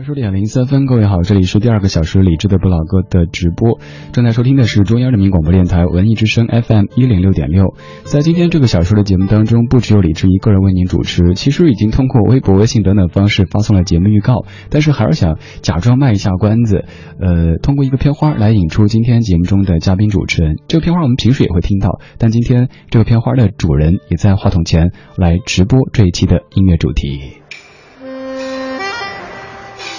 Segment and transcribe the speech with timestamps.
[0.00, 3.78] 二十点零三分，各位好，这里是第二个小时理智的不老歌的直播，
[4.12, 7.74] 正在收听的是中央人民广播电台文艺之声 FM 一零六点六。
[8.04, 16.86] 在今天这个小时的节目当中，不只有李志一个人为您主持，其实已经通过微博、微信等等方式发送了节目预告，但是还是想假装卖一下关子，
[17.20, 20.56] 呃，通过一个片花来引出今天节目中的嘉宾主持人。
[20.66, 27.39] 这个片花我们平时也会听到，但今天这个片花的主人也在话筒前来直播这一期的音乐主题。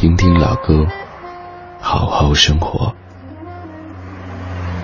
[0.00, 0.86] 听听老歌，
[1.80, 2.94] 好好生活。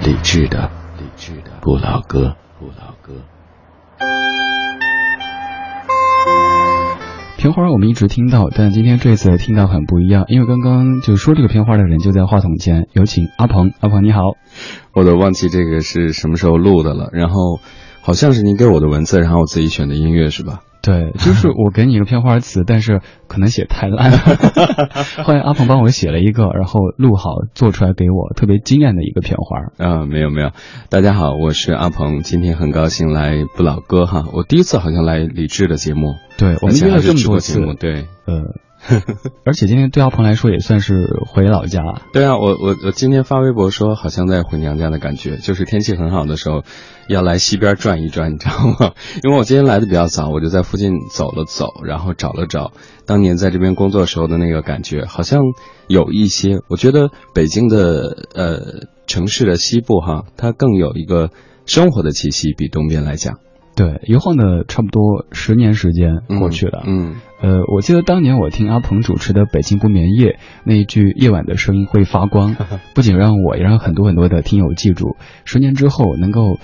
[0.03, 3.23] 理智的，理智的不老歌，不老歌。
[7.37, 13.71] 片花我们一直听到，但今天这次听到很不一样，因为刚刚就说这个片花的人就在话筒前，有请阿鹏。
[13.79, 14.21] 阿鹏你好，
[14.95, 17.61] 我都忘记这个是什么时候录的了，然后
[18.03, 20.63] 好像是您给我的文字，然后我自己选的音乐是吧？
[20.85, 24.19] 对，就是我给你一个片花词，但是可能写太烂了。
[25.25, 29.85] 后来阿鹏帮我写了一个，然后录好做出来给我，特别惊艳的一个片花。
[29.85, 30.51] 啊，没有没有，
[30.91, 38.55] 大家好，我是阿鹏，今天很高兴来不老哥哈，我第一次好像来李志的节目，对我们约了这么多次，对，呃。
[39.45, 41.83] 而且今天对阿鹏来说也算是回老家。
[42.13, 46.63] 对啊，我我我今天发微博说，好像在回娘家的感觉，就是天气很好的时候，
[47.09, 48.93] 要来西边转一转，你知道吗？
[49.25, 52.73] 因为我今天来的比较早，我就在附近走了走，然后找了找
[53.07, 55.41] 当年在这边工作时候的那个感觉，好像
[55.89, 56.59] 有一些。
[56.69, 61.31] 我觉得北京的呃城市的西部哈，它更有一个
[61.67, 63.39] 生活的气息，比东边来讲。
[63.77, 66.85] 对，一晃的差不多十年时间过去了。
[66.87, 70.33] 嗯，呃，我记得当年我听阿鹏主持的《北京不眠夜》
[70.65, 72.55] 那一句“夜晚的声音会发光”，
[72.95, 75.17] 不仅让我，也让很多很多的听友记住。
[75.45, 76.59] 十年之后，能够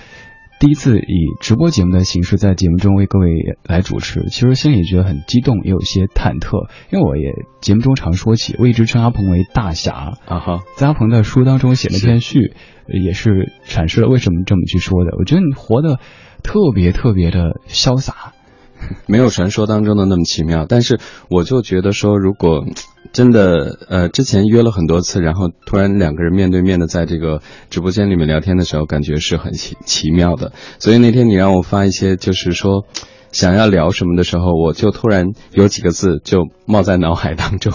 [0.60, 3.28] 第一次以直播节目的形式在节目中为各位
[3.66, 6.68] 来主持，其实心里觉得很激动，也有些忐忑。
[6.92, 12.52] 因为我也节目中常说起，我一直称阿鹏为大侠啊哈，在阿鹏的书当中写了篇序，
[12.86, 15.10] 也是阐释了为什么这么去说的。
[15.18, 15.98] 我觉得你活得。
[16.42, 18.32] 特别特别的潇洒，
[19.06, 20.66] 没有传说当中的那么奇妙。
[20.68, 22.64] 但是我就觉得说，如果
[23.12, 30.52] 真的呃之前约了很多次，然后突然两个人面对面的在这个直播间里面聊天的时候，感觉是很奇奇妙的。
[30.78, 32.84] 所以那天你让我发一些就是说
[33.32, 37.72] 想要聊什么的时候，我就突然 有几个字就冒在脑海当中，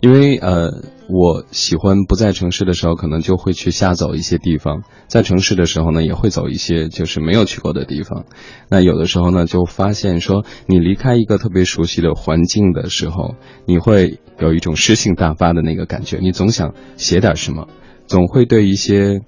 [0.00, 0.70] 因为呃。
[1.06, 8.24] 我喜欢不在城市的时候，可能就会去瞎走一些地方；在城市的时候呢，也会走一些就是没有去过的地方。
[8.70, 13.34] 那有的时候呢，就发现说，你离开一个特别熟悉的环境的时候，
[13.66, 16.20] 你会有一种诗性大发的那个感觉。
[16.22, 17.68] 你总想写点什么，
[18.06, 19.20] 总会对一些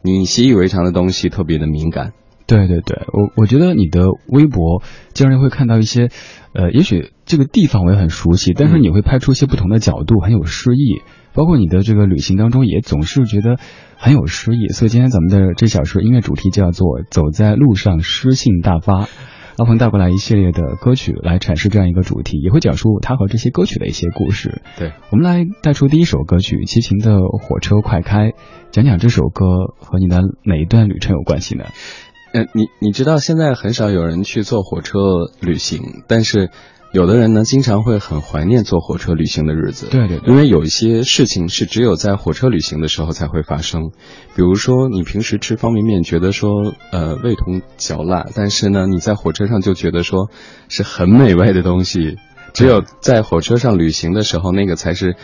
[0.00, 2.14] 你习以为常的东西特别的敏感。
[2.48, 4.82] 对对对，我我觉得你的微博
[5.12, 6.08] 经常会看到一些，
[6.54, 11.02] 呃，也许这个地方我也很熟悉，但是你会拍出一些不同的角度，很有诗意。
[11.34, 13.58] 包括你的这个旅行当中，也总是觉得
[13.96, 14.68] 很有诗意。
[14.68, 19.06] 所以今天咱们的这小时音乐主题叫做“走在路上，诗性大发”。
[19.58, 24.62] 阿鹏带过来一系列的歌曲来阐释这样一个主题，也会讲述他和这些歌曲的一些故事。
[24.78, 28.30] 对，我们来带出第一首歌曲《齐秦的火车快开》，
[28.70, 29.44] 讲讲这首歌
[29.78, 31.64] 和你的哪一段旅程有关系呢？
[32.32, 34.98] 呃，你你知道现在很少有人去坐火车
[35.40, 36.50] 旅行，但是。
[36.90, 39.88] 有的人呢，经常会很怀念坐火车旅行的日子。
[39.90, 43.90] 对对对，因为有一些事情是只有在火车旅行的时候才会发生。
[44.34, 46.48] 比如说，你平时吃方便面觉得说，
[46.90, 50.30] 呃，味同嚼蜡，但是呢，你在火车上就觉得说
[50.70, 52.16] 是很美味的东西。
[52.54, 55.16] 只有在火车上旅行的时候，那个才是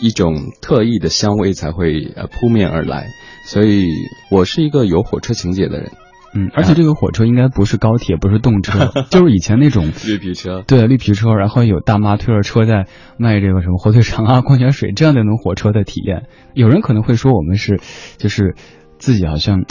[0.00, 3.06] 一种特异的香味才会呃扑面而来。
[3.46, 3.86] 所以
[4.28, 5.92] 我是一个有火车情节的人。
[6.34, 10.62] 嗯，而且这个火车应该不是高铁，不是动车， 就是以前那种 绿皮车。
[10.66, 12.86] 对，绿皮车，然后有大妈推着车在
[13.18, 16.24] 卖这个什么火腿肠啊、矿泉水这样的那种火车的体验。
[16.54, 17.80] 有人可能会说我们是，
[18.16, 18.54] 就是
[18.98, 19.64] 自己好像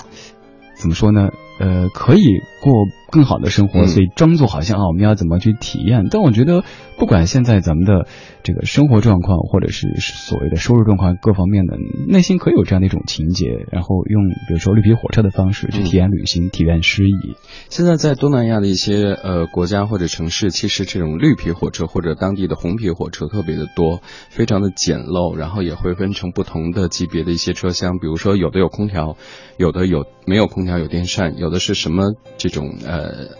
[0.75, 1.30] 怎么说呢？
[1.60, 2.25] 呃，可以
[2.62, 2.74] 过
[3.12, 6.08] 更好的生活，所以装作好像啊，我们要怎么去体验？
[6.10, 6.63] 但我觉得，
[6.98, 8.08] 不管现在咱们的
[8.42, 11.78] 这个生活状况，或者是所谓的收入状况各方面的，
[12.08, 17.36] 内心可以有这样的一种情节，然后用比如说绿皮火车的方式去体验旅行，体验诗意。
[17.69, 24.00] 现在在东南亚的一些呃国家或者城市，其实这种绿皮火车或者当地的红皮火车特别的多，
[24.30, 29.18] 非常的简陋，然后也会分成不同的级别的一些车厢，比如说有的有空调，
[29.58, 33.36] 有的有没有空调有电扇，有的是什么这种呃呃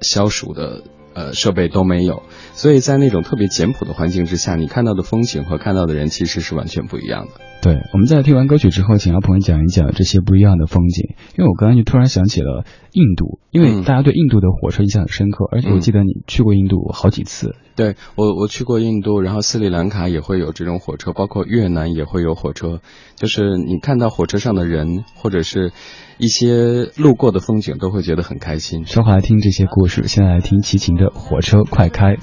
[0.00, 0.82] 消暑的。
[1.14, 2.22] 呃，设备都没有，
[2.54, 7.32] 所以在那种特别简朴的环境之下，你看到的风景和看到的人其实是完全不一样的。
[7.62, 11.14] 对，我们在听完歌曲之后，请阿鹏讲一讲这些不一样的风景。
[11.38, 17.54] 因为我刚刚就突然想起了印度，因为大家对印度的火车印象很深刻，而且我记得你去过印度好几次。
[17.76, 22.80] 对我，我去过印度，然后斯里兰卡也会有这种火车，包括越南也会有火车。
[23.14, 25.72] 就是你看到火车上的人，或者是。
[26.18, 28.86] 一些路过的风景都会觉得很开心。
[28.86, 32.14] 说话来听这些故事，现在来听齐秦的《火车快开》。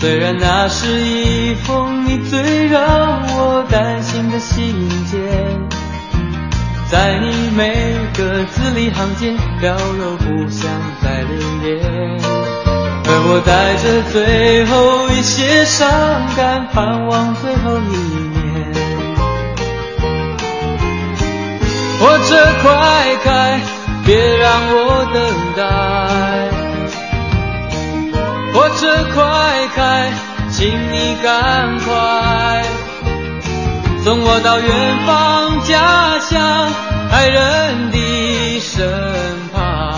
[0.00, 5.20] 虽然那是一封你最让我担心的信件，
[6.90, 7.74] 在你每
[8.16, 10.70] 个字里行间表露不想
[11.02, 11.84] 再留恋，
[13.04, 15.86] 而我带着最后一些伤
[16.34, 17.96] 感，盼望最后一
[18.32, 18.72] 面。
[22.00, 23.60] 火车快开，
[24.06, 25.22] 别让我等
[25.54, 25.60] 待。
[28.60, 30.12] 火车快开，
[30.50, 32.62] 请你赶快
[34.04, 36.68] 送我到远方家乡
[37.10, 38.86] 爱人的身
[39.54, 39.94] 旁。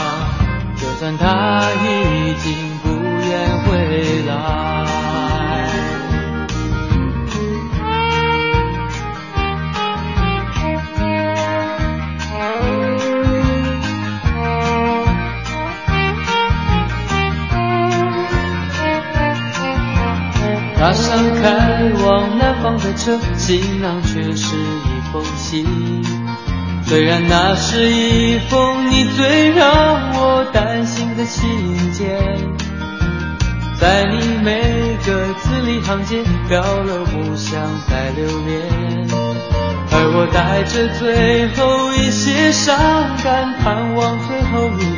[0.76, 2.01] 就算他已
[20.82, 25.64] 踏上开往南方的车，行囊却是一封信。
[26.86, 29.70] 虽然那是一封你最让
[30.12, 31.48] 我担心的信
[31.92, 32.18] 件，
[33.78, 34.60] 在你每
[35.06, 39.06] 个字里行间表露不想再留恋，
[39.92, 42.76] 而我带着最后一些伤
[43.22, 44.91] 感，盼望最后一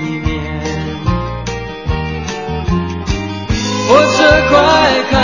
[3.88, 4.16] 火车
[4.48, 4.54] 快
[5.10, 5.14] 开。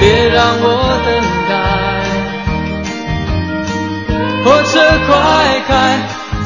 [0.00, 0.64] 别让我
[1.04, 1.08] 等
[1.46, 1.52] 待，
[4.42, 4.72] 火车
[5.06, 5.12] 快
[5.68, 5.70] 开，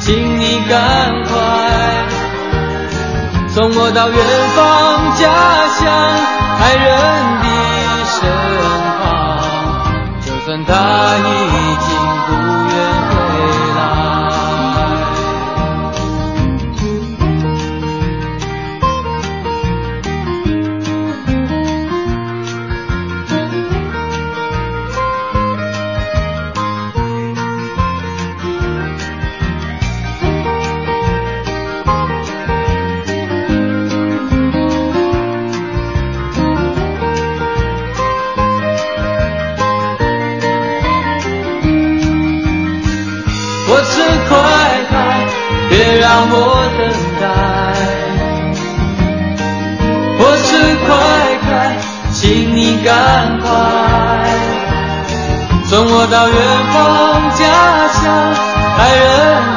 [0.01, 0.05] 请
[0.41, 0.75] 你赶
[1.23, 1.33] 快
[3.49, 4.19] 送我到远
[4.57, 4.59] 方
[5.15, 5.23] 家
[5.79, 5.81] 乡
[6.59, 6.85] 爱人
[7.45, 7.47] 的
[8.11, 8.19] 身
[8.99, 9.07] 旁，
[10.21, 10.73] 就算他
[11.23, 11.31] 已
[55.75, 56.37] 送我到远
[56.71, 58.05] 方家乡
[58.79, 59.54] 爱人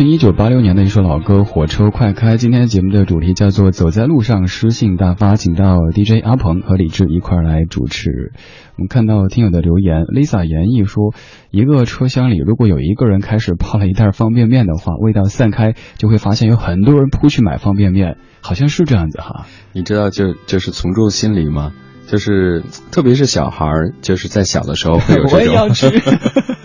[0.00, 8.32] 一九八六年的一首老歌《火车快开》，今天节目的主题叫做“走在路上，诗性大发”，请到 DJ 阿鹏和李志一块来主持。
[8.76, 11.12] 我们看到听友的留言，Lisa 言意说，
[11.50, 19.46] 一个车厢里如果有一个人开始泡了一袋方便面的话，味道散开，就会发现有很多人扑去买方便面，好像是这样子哈。
[19.74, 21.72] 你知道就就是从众心理吗？
[22.06, 26.12] 就是特别是小孩儿，就是在小的时候会有这种。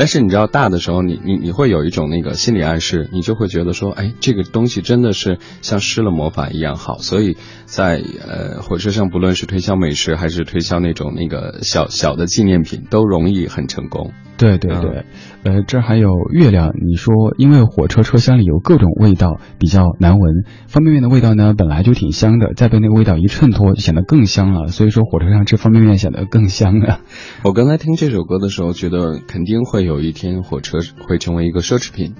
[0.00, 6.96] 但是你知道大的时候，你你你会有一种那个心理暗示，你就会觉得说，哎，这个东西真的是像施了魔法一样好。
[6.96, 14.14] 所以在呃火车上，不论是推销美食还是推销那种那个小小的纪念品，都容易很成功。
[14.40, 15.04] 对对对，
[15.44, 16.70] 呃，这还有月亮。
[16.70, 20.44] 你说，因为火车车厢里有各种味道，比较难闻。
[20.66, 24.68] 方便面的味道呢，本来就挺香的，再被那个味道一衬托，就显得更香了。
[24.68, 27.00] 所以说，火车上吃方便面显得更香了。
[27.44, 32.14] 我刚才听这首歌的时候，觉得肯定会有一天火车会成为一个奢侈品。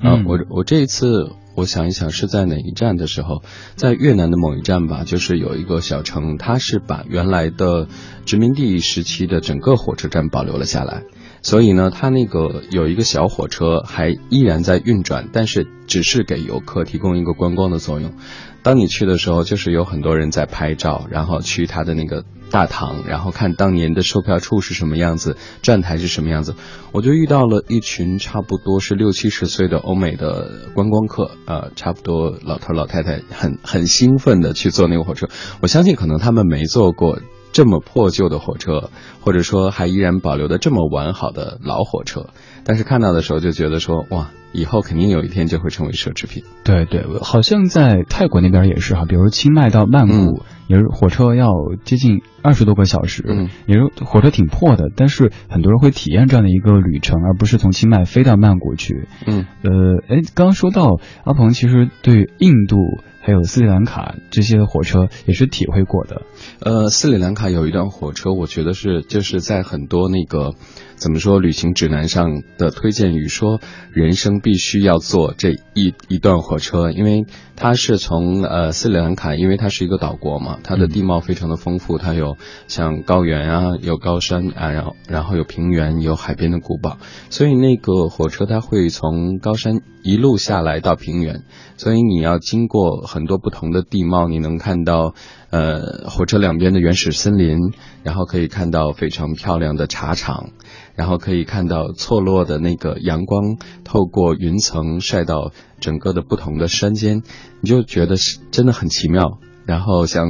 [0.00, 3.42] 啊，我我这一次我想一想是在哪一站的时候，
[3.74, 7.88] 在越南的某一站吧，就是有一个小城，它是把原来的
[8.26, 11.02] 殖民地时期的整个火车站保留了下来。
[11.44, 18.14] 所以呢，它那个有一个小火车还依然在运转，但是只是给游客提供一个观光的作用。
[18.62, 26.54] 当你去的时候，就是有很多人在拍照，然后去它的那个大堂，然后看当年的售票处是什么样子，站台是什么样子。
[26.92, 35.28] 我就遇到了一群差不多是六七十岁的欧美的观光客，呃，差不多老头老太太，很很兴奋的去坐那个火车。
[35.60, 37.18] 我相信可能他们没坐过。
[37.54, 42.26] 这么破旧的火车，或者说还依然保留的这么完好的老火车，
[42.64, 46.42] 但是看到的时候就觉得说，哇，以后肯定有一天就会成为奢侈品。
[46.64, 51.52] 对对，好像在泰国那边也是哈，比如清迈到曼谷，也是火车要
[51.84, 59.06] 接近二十多个小时，嗯，也是火车挺破的，但是很多人会体验这样的一个旅程，而不是从清迈飞到曼谷去。
[59.28, 59.70] 嗯，呃，
[60.08, 62.78] 哎，刚刚说到阿鹏，其实对印度。
[63.26, 66.20] 还有斯里兰卡这些火车也是体会过的，
[66.60, 70.52] 呃，斯里兰卡有一段火车，我觉得是就是在很多那个
[70.96, 73.62] 怎么说旅行指南上的推荐语，说
[73.92, 77.24] 人生必须要坐这一一段火车，因为
[77.56, 82.36] 它是从呃斯里兰卡，因为它是一个岛国嘛，它的地貌非常的丰富，它有
[82.68, 86.98] 像高原啊，有高山啊，然后然后有平原，有海边的古堡，
[87.30, 91.44] 所以那个火车它会从高山一路下来到平原，
[91.78, 93.13] 所以你要经过。
[93.14, 95.14] 很多不同的地貌，你能看到，
[95.50, 100.50] 呃，火车两边的原始森林，然后可以看到非常漂亮的茶厂，
[100.96, 107.22] 然后可以看到错落的那个阳光透过云层晒到整个的不同的山间，
[107.60, 110.26] 你就觉得是真的很奇妙，然后像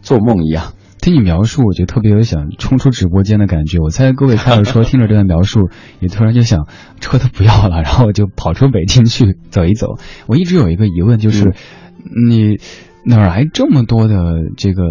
[0.00, 0.72] 做梦一样。
[1.04, 3.78] 听你描述，我就特别有想冲出直播间的感觉。
[3.78, 5.68] 我猜各位开着车听着这段描述，
[6.00, 6.66] 也突然就想
[6.98, 9.98] 车都不要了，然后就跑出北京去走一走。
[10.26, 11.52] 我一直有一个疑问，就是。
[12.28, 12.58] 你
[13.04, 14.16] 哪来这么多的
[14.56, 14.82] 这个？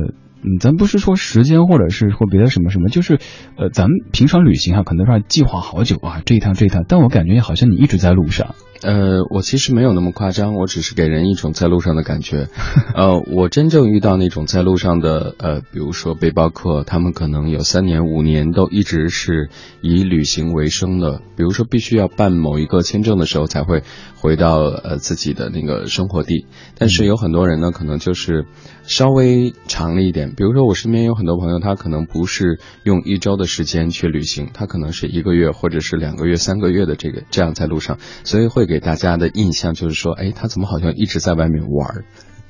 [0.46, 3.17] 嗯，咱不是说时间，或者是或别的什么什么，就是，
[3.55, 8.53] 呃，咱们平常旅行啊，可能是计划好久啊，这一趟这一趟，但我感觉好像你一直在路上。
[8.84, 12.50] 呃，我其实没有那么夸张，我只是给人一种在路上的感觉。
[12.96, 19.50] 呃，我真正遇到那种在路上的，呃，比如说背包客，他们可能有三年五年都一直是
[19.82, 23.84] 以旅行为生的，比如说必须要办某一个签证的时候才会
[24.18, 26.46] 回到呃自己的那个生活地。
[26.78, 28.48] 但是有很多人呢，可能就是
[28.84, 38.73] 稍微长了一点，比如说我身边有很多朋友，他可能不是用一周的时间去旅行，他可能是一个月或者是两个月、三个月的这个这样在路上，所以会给。
[38.74, 42.03] 给大家的印象就是说，哎，他怎么好像一直在外面玩？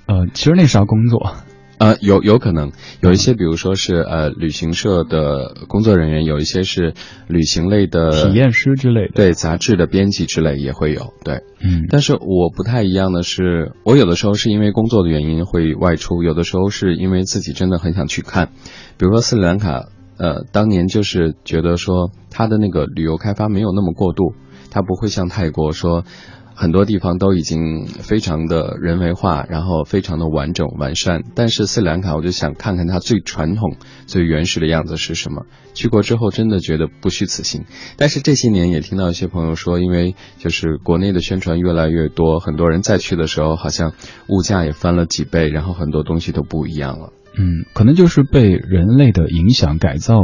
[0.05, 1.35] 呃，其实那是要工作，
[1.79, 6.93] 呃，有有可能有一些，比如说是呃旅行社的工作人员，有一些是
[7.27, 11.87] 旅行类的体验师之类的，对，杂志的编辑之类也会有，对，嗯。
[11.89, 18.51] 但是我不太一样的是，我有的时候是因为工作的原因会外出，有的时候是因为自己真的很想去看，
[18.97, 24.33] 比如说斯里兰卡，呃，当年就是觉得说它的那个旅游开发没有那么过度。
[24.73, 26.03] 它不会像泰国说，
[26.55, 31.21] 很多地方都已经非常的人为化，然后非常的完整完善。
[31.35, 33.77] 但是斯里兰卡，我就想看看它最传统、
[34.07, 35.45] 最原始的样子是什么。
[35.73, 37.65] 去过之后，真的觉得不虚此行。
[37.97, 43.93] 但是这些年也听到一些朋友说，因为就是国内的宣传越来越多，很多人再去的时候，好像
[44.27, 47.13] 物价也翻了几倍，然后很多东西都不一样了。
[47.37, 50.19] 嗯，可能就是被人类的影响改造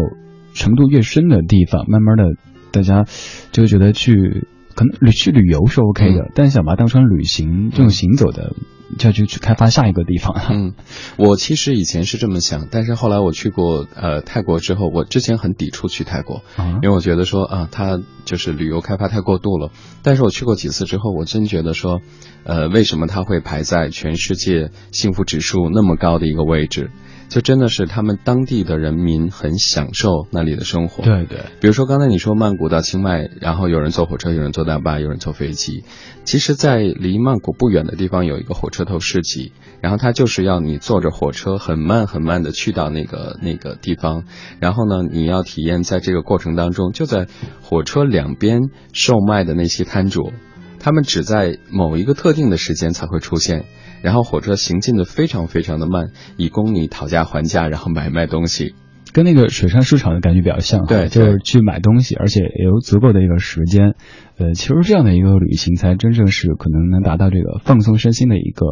[0.53, 2.23] 程度越深的地方，慢慢的。
[2.71, 3.05] 大家
[3.51, 8.53] 就觉得去可能旅去旅游是 OK 的，但想把它当成旅行这种行走的，
[8.97, 10.33] 就要去去开发下一个地方。
[10.51, 10.73] 嗯，
[11.17, 16.43] 我其实以前是这么想，但是后来我去过呃泰国之后，我之前很抵触去泰国，
[16.81, 19.71] 因为我觉得说啊，它就是旅游开发太过度了。
[20.01, 21.99] 但是我去过几次之后，我真觉得说，
[22.45, 26.89] 呃，为什么它会排在全世界幸福指数那么高的一个位置？
[27.29, 31.03] 就真的是他们当地的人民很享受那里的生活。
[31.03, 35.83] 对对，比如说刚才你说曼谷到清迈，然后有人坐火车，有人坐大巴，有人坐飞机。
[36.25, 44.25] 其实，在离曼谷不远的地方有一个火车头市集，然后它就是要你坐着火车很慢很慢的去到那个那个地方，
[44.59, 47.27] 然后呢，你要体验在这个过程当中，就在
[47.61, 50.31] 火车两边售卖的那些摊主，
[50.79, 53.65] 他们只在某一个特定的时间才会出现。
[54.01, 58.73] 然后火车行进的非常非常的慢，以供你讨价还价，然后买卖东西，
[59.13, 60.85] 跟那个水上市场的感觉比较像。
[60.85, 63.95] 对，就是去买东西，而且也有足够的一个时间。
[64.37, 68.65] 呃，其实这样的一个旅行才真正是可能能达到这个放松身心的一个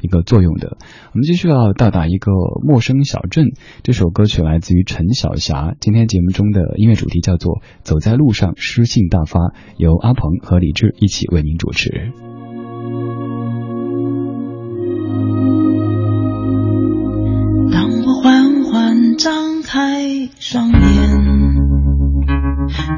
[0.00, 0.76] 一个作用的。
[1.12, 2.32] 我们继续要到达一个
[2.66, 3.52] 陌生小镇，
[3.84, 5.74] 这首歌曲来自于陈晓霞。
[5.78, 9.38] 今天节目中的音乐主题叫做《走在路上诗性大发》，
[9.76, 12.31] 由阿鹏和李志一起为您主持。
[19.72, 20.80] 开双眼，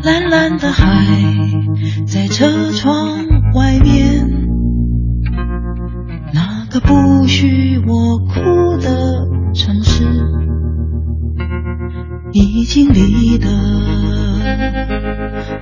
[0.03, 0.85] 蓝蓝的海
[2.05, 3.17] 在车窗
[3.55, 4.27] 外面，
[6.33, 9.23] 那个不许我哭的
[9.55, 10.03] 城市，
[12.33, 13.47] 已经离得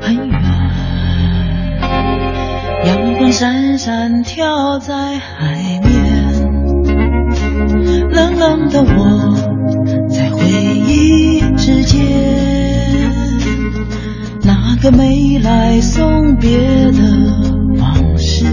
[0.01, 0.43] 很远。
[2.87, 6.49] 阳光闪闪跳在海面，
[8.09, 9.53] 冷冷的我。
[10.53, 11.99] 回忆之间，
[14.43, 16.59] 那个没来送别
[16.91, 16.99] 的
[17.79, 18.45] 往事，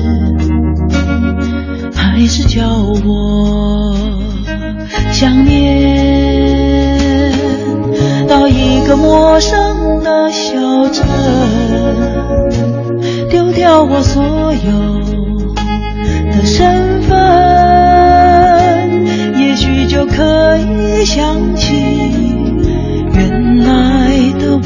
[1.93, 2.69] 还是叫
[3.03, 3.97] 我
[5.11, 5.67] 想念。
[8.29, 11.05] 到一个陌生的小镇，
[13.29, 14.71] 丢掉我所有
[16.31, 17.19] 的身份，
[19.99, 21.73] 就可以想起
[23.13, 24.55] 原来的。
[24.55, 24.61] 我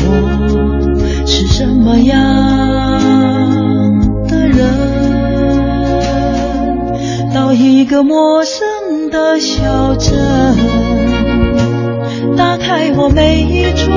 [1.25, 2.15] 是什么样
[4.27, 4.63] 的人？
[7.33, 10.15] 到一个陌生的小镇，
[12.37, 13.89] 打开我每一处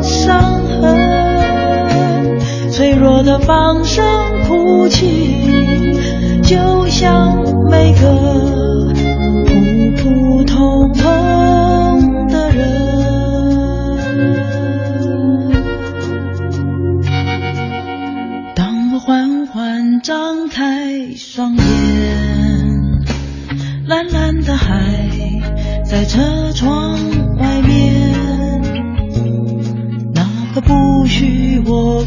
[0.00, 2.40] 伤痕，
[2.70, 4.02] 脆弱的放声
[4.48, 5.50] 哭泣，
[6.44, 7.36] 就像
[7.70, 8.39] 每个。
[10.60, 12.66] 普通的人
[18.54, 21.64] 当我缓缓张开双眼
[23.86, 25.08] 蓝蓝的海
[25.82, 26.98] 在车窗
[27.38, 28.60] 外面
[30.12, 30.22] 那
[30.54, 32.04] 个不许我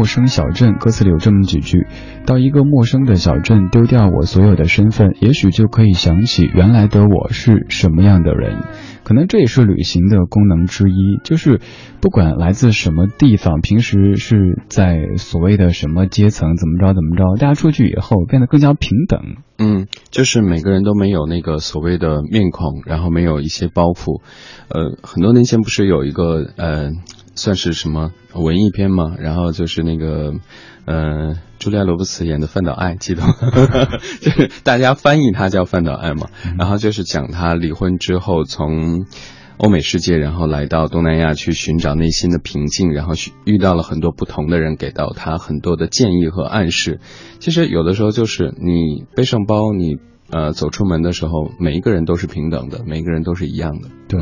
[0.00, 1.86] 陌生小镇》歌词里有这么几句：
[2.24, 8.62] 到一个陌生的小镇，丢掉我所有的身份，也许就可以想起原来的我是什么样的人。
[9.04, 11.60] 可能这也是旅行的功能之一，就是
[12.00, 19.20] 不管来自什么地方，平时是在所谓的什么阶层，怎么着怎么着，大家出去以后变得更加平等。
[19.58, 24.22] 嗯，就是每个人都没有那个所谓的面孔，然后没有一些包袱。
[24.68, 26.92] 呃，很多年前不是有一个呃。
[27.34, 29.14] 算是什么文艺片吗？
[29.18, 30.34] 然后就是那个，
[30.84, 33.34] 呃，朱莉亚·罗伯茨演的《范岛爱》，记得吗？
[34.20, 36.28] 就是大家翻译它叫《范岛爱》嘛。
[36.58, 39.06] 然后就是讲他离婚之后，从
[39.56, 43.12] 欧美世界，然后来到东南亚去寻找内心的平静，然后
[43.44, 47.00] 遇到了很多不同的人，给到他很多的建议和暗示。
[47.38, 49.96] 其实有的时候就是你背上包，你
[50.30, 53.88] 呃走出门的时候，每一个人都是平等的，每一个人都是一样的。
[54.08, 54.20] 对。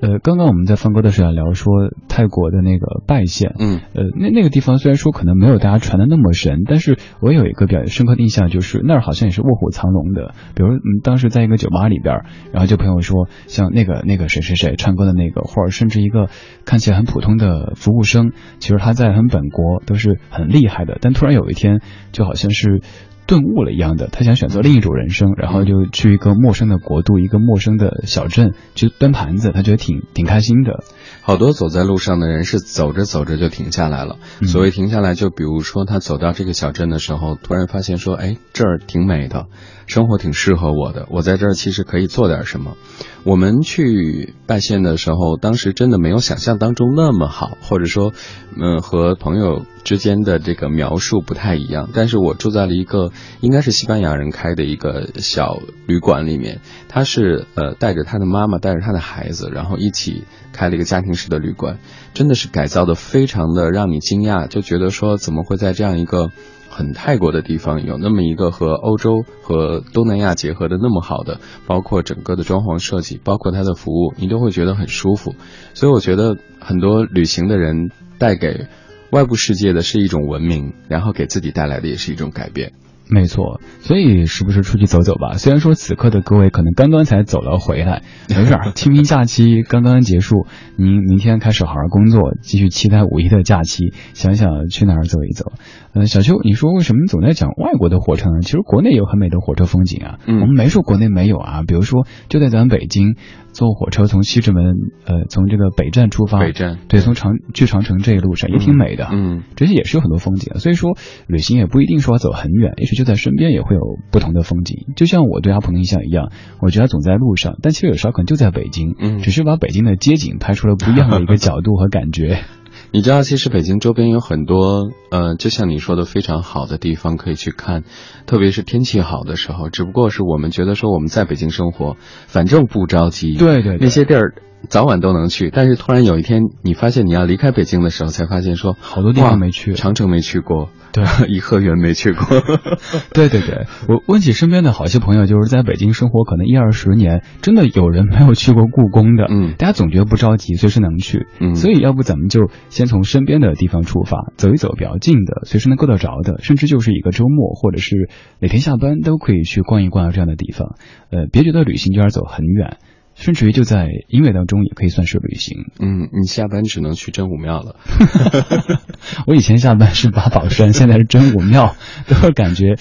[0.00, 10.34] 呃，刚刚我们在放歌的时候聊说泰国的那个拜县，嗯，呃，那那个地方虽然说可能没有大家传的那么神，但是我有一个比较深刻的印象，就是那儿好像也是卧虎藏龙的。
[10.54, 16.28] 比如，嗯，当时在一个酒吧里边，然后就朋友说，像那个那个谁谁谁唱歌的那个，或者甚至一个
[16.64, 18.30] 看起来很普通的服务生，
[18.60, 21.80] 其实他在很本国都是很厉害的，但突然有一天，
[22.12, 22.82] 就好像是。
[23.28, 30.82] 顿悟了一样的，他想选择另一种人生，然后就去一个陌生的国度，一个陌生的小镇去端盘子，他觉得挺挺开心的。
[31.20, 34.16] 好多走在路上的人是走着走着就停下来了。
[34.46, 39.46] 所谓停下来，就比如说他走到这个小镇的时候，突然发现说，哎，这儿挺美的，
[39.88, 42.76] 生活挺适合我的，我在这儿其实可以做点什么。
[43.24, 48.12] 我们去拜县的时候，当时真的没有想象当中那么好，或者说，
[48.56, 51.88] 嗯，和朋友之间的这个描述不太一样。
[51.94, 61.78] 但是我住在了一个应该是西班牙人开的一个小旅馆里面，他是呃带着他的妈妈，带着他的孩子，然后一起开了一个家庭式的旅馆，
[62.12, 66.30] 真的是改造的非常的让你惊讶，就觉得说怎么会在这样一个。
[66.78, 75.34] 很泰国的地方有那么一个和欧洲和东南亚结合的那么好的，包括整个的装潢设计，包括它的服务，你都会觉得很舒服。
[75.74, 78.68] 所以我觉得很多旅行的人带给
[79.10, 82.74] 外部世界的是一种文明，然后给自己带来的也是一种改变。
[83.10, 85.34] 没错，所以时不时出去走走吧。
[85.38, 95.52] 虽然说此刻的各位可能刚刚才走了回来，没事儿，清明假期刚刚结束，您明天开始好好工作，继续期待五一的假期，想想去哪儿走一走。
[95.94, 98.40] 呃，小邱，你说为什么总在讲外国的火车呢？
[98.42, 100.18] 其实国内有很美的火车风景啊。
[100.26, 103.16] 嗯，我们没说国内没有啊，比如说就在咱们北京。
[103.58, 110.60] 坐火车从西直门，呃，从这个北站出发，北站对，从长去长城这一路上也挺美的，嗯，这些也是有很多风景的。
[110.60, 114.86] 所以说，旅行也不一定说要走很远，也许就在身边也会有不同的风景。
[114.94, 122.38] 就像我对阿鹏的印象一样，我觉得他总在路上，但其实有时候可能就在北京，嗯，只是把北京的街景拍出了不一样的一个角度和感觉。
[122.90, 127.84] 你知道，其实北京周边有很多，呃，就像你说的非常好的地方可以去看，
[128.26, 129.68] 特别是天气好的时候。
[129.68, 131.96] 只不过是我们觉得说我们在北京生活，
[132.26, 133.34] 反正不着急。
[133.34, 134.34] 对对，那些地儿。
[134.68, 142.26] 早晚都能去，但是突然有一天，你发现你要离开北京的时候，才发现说好多地方没去，长城没去过，对， 颐和园没去过，
[143.14, 143.66] 对对对。
[143.88, 149.26] 我问起身边的好些朋友，就是在北京生活可能一二十年，真的有人没有去过故宫的。
[149.30, 151.26] 嗯，大家总觉得不着急，随时能去。
[151.40, 160.74] 嗯，所以要不咱们就先从身边的地方出发，走一走比较近的，随时能够得着的，甚至就是一个周末或者是哪天下班都可以去逛一逛这样的地方。
[161.10, 162.76] 呃，别觉得旅行就要走很远。
[163.18, 165.66] 甚至于就在音乐当中也可以算是旅行。
[165.80, 167.74] 嗯，你下班只能去真武庙了。
[169.26, 171.74] 我以前下班是八宝山，现在是真武庙，
[172.06, 172.76] 都感觉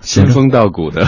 [0.00, 1.06] 仙风道骨的。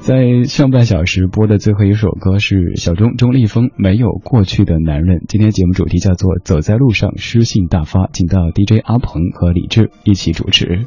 [0.00, 5.16] 在上半小时播的最后一首歌是小钟钟立风《没有过去的男人》。
[5.26, 10.84] 今天节目主题叫做“走在路上，诗性大发”，请到 DJ 阿鹏和李志一起主持。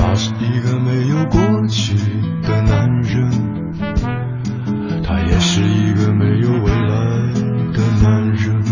[0.00, 1.94] 他是一个没有过去
[2.42, 3.30] 的男人。
[5.04, 6.96] 他也是一个没有未来
[7.74, 8.62] 的男人，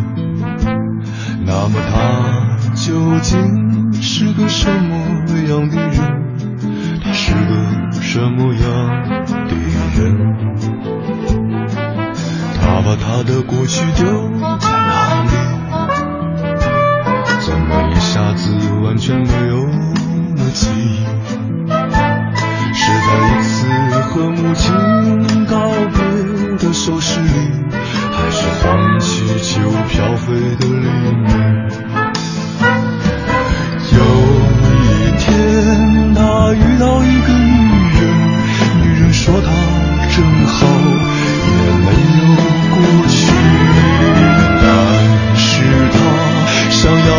[1.44, 4.94] 那么他究竟是个什么
[5.48, 5.98] 样的人？
[7.04, 8.62] 他是个什么样
[9.48, 9.54] 的
[9.96, 10.16] 人？
[12.60, 14.06] 他把他的过去丢
[14.58, 15.30] 在哪里？
[17.40, 19.66] 怎么一下子完全没有
[20.58, 21.06] 了记忆？
[22.74, 23.56] 是在一次
[24.08, 24.74] 和母亲
[25.46, 25.54] 告
[25.92, 25.98] 别
[26.58, 27.28] 的手势里，
[28.12, 30.26] 还是黄气球飘飞
[30.58, 30.74] 的黎
[31.22, 31.28] 明？
[33.92, 33.98] 有
[34.64, 36.20] 一天，他
[36.52, 37.48] 遇到一个女
[37.94, 38.00] 人，
[38.82, 39.46] 女人说他
[40.10, 40.16] 真
[40.46, 40.66] 好，
[41.46, 41.86] 也没
[42.18, 42.26] 有
[42.74, 42.76] 过
[43.08, 43.16] 去，
[44.62, 44.66] 但
[45.36, 45.46] 是
[45.92, 45.96] 他
[46.70, 47.10] 想要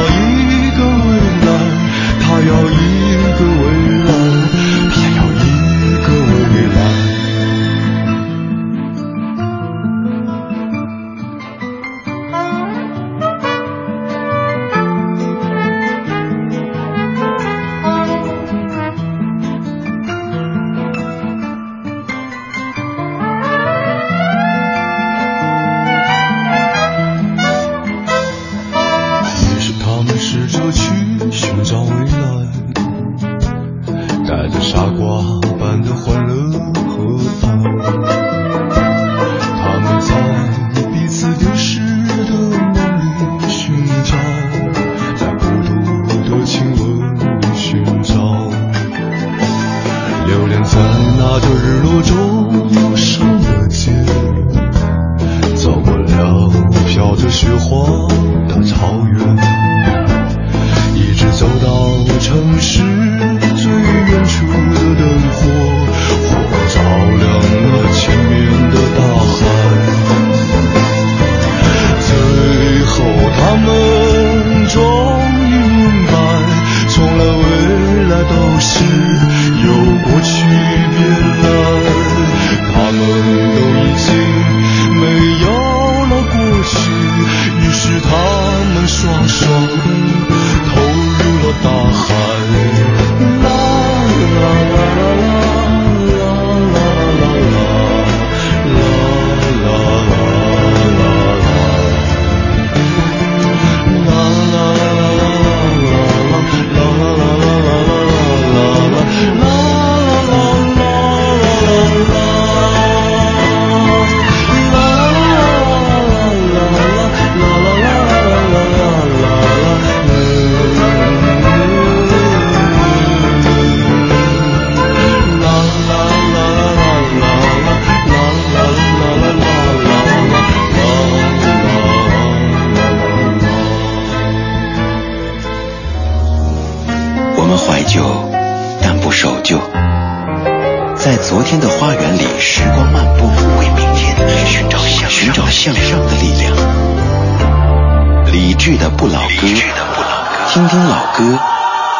[149.41, 151.39] 听听老歌，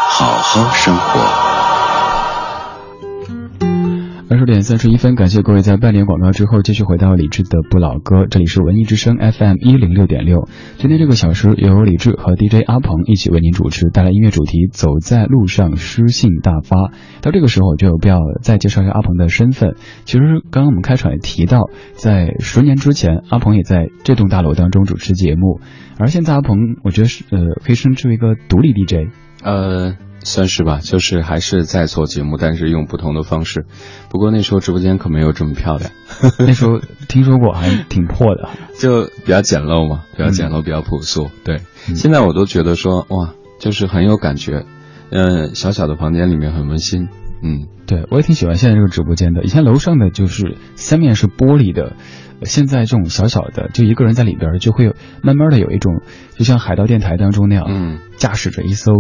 [0.10, 1.59] 好好生活。
[4.32, 10.48] 二十点三十一分，感谢各位在半点广告之后继续回到李志的不老歌，这里是文艺之声 FM 一零六点六。
[10.78, 16.78] 今天这个小时由李志和 DJ 阿鹏一起为您主持，带来音乐主题《走在路上诗性大发》。
[17.24, 19.74] 到这个时候，就有必要再介绍一下阿鹏的身份。
[20.06, 21.64] 其实刚刚我们开场也提到，
[21.94, 25.60] 在十年之前，阿鹏也在这栋大楼当中主持节目，
[25.98, 29.10] 而现在阿鹏，我觉得是呃可以称之为一个独立 DJ。
[29.42, 33.66] 呃，算是吧，就是还是在做节目，但是用不同的方式。
[34.10, 35.92] 不过那时候直播间可没有这么漂亮，
[36.40, 41.30] 那时候听说过，还挺破的， 就比较简陋嘛，比较简陋，比较朴素。
[41.44, 41.62] 对，
[41.96, 44.66] 现在我都觉得说哇，就是很有感觉。
[45.12, 47.08] 嗯，小小的房间里面很温馨。
[47.42, 49.44] 嗯，对我也挺喜欢现在这个直播间的。
[49.44, 51.94] 以前楼上的就是三面是玻璃的，
[52.44, 56.02] 现在这种小小的，就一个人在里边，就会慢慢的有一种，
[56.36, 58.92] 就像海盗电台当中那样，嗯，驾驶着一艘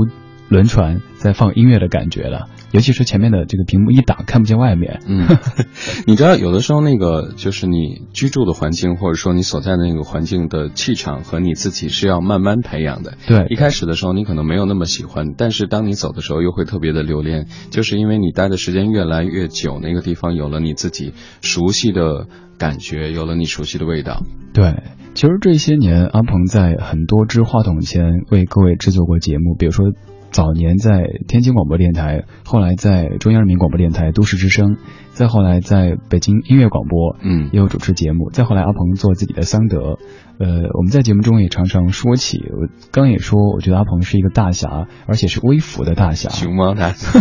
[0.49, 2.47] 轮船在放音乐的感觉了。
[2.71, 5.01] 尤其是前面的这个屏幕一挡，看不见外面。
[5.07, 5.25] 嗯，
[6.05, 13.17] 你知道，有的时候那个就是你居住的环境，或者说你所在的那个环境的气场和你自己是要慢慢培养的。
[13.25, 22.27] 对，一开始的时候你可能没有那么喜欢，但是当你走的时候又会特别的留恋，就是因为你待的时间越来越久，那个地方有了你自己熟悉的
[22.59, 24.21] 感觉，有了你熟悉的味道。
[24.53, 24.83] 对，
[25.15, 29.85] 其实这些年阿鹏在很多支话筒前为各位制作过节目，比如说。
[30.31, 34.77] 早年在天津广播电台，后来在中央人民广播电台都市之声，
[35.09, 38.29] 再后来在北京音乐广播，嗯，也有主持节目。
[38.31, 39.97] 再后来阿鹏做自己的桑德，
[40.37, 46.29] 呃，我们在节目中也常常说起，我刚也说，我觉得阿鹏是一个大侠，而且是微服的大侠。
[46.29, 47.19] 熊猫大侠，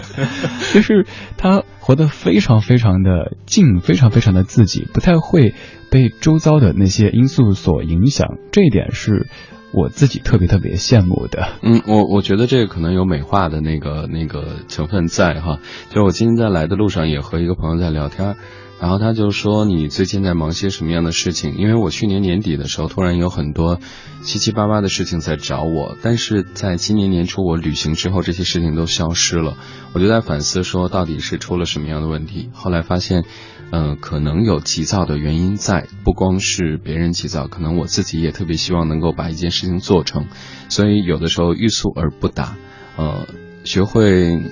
[0.72, 5.54] 就是他活得非常非常的静，非常非常的自己，不太会
[5.90, 9.28] 被周遭的那些因素所影响，这一点是。
[9.72, 15.60] 我自己特别特别羡慕的，嗯，我我觉得这个可能有美化的那个那个成分在哈。
[15.90, 18.36] 就我今天在来的路上也和一个朋友在聊天，
[18.80, 21.56] 然后他就说你最近在忙些什么样的事情？
[21.56, 23.78] 因为我去年年底的时候突然有很多
[24.24, 29.56] 七七八八的事情在找我，但是在今年年初我旅行之后，这些事情都消失了。
[29.92, 32.50] 我就在反思说到底是出了什么样的问题？
[32.52, 33.24] 后来发现。
[33.72, 40.26] 嗯，可能有急躁的原因在，不光是别人急躁，可能我自己也特别希望能够把一件事情做成，
[40.68, 42.56] 所以有的时候欲速而不达，
[42.96, 43.26] 呃，
[43.64, 44.42] 学会